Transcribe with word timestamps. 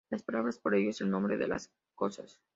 Las 0.09 0.23
palabras, 0.23 0.57
por 0.57 0.73
ello, 0.73 0.89
es 0.89 0.99
el 1.01 1.11
"nombre 1.11 1.37
de 1.37 1.47
las 1.47 1.69
cosas". 1.93 2.41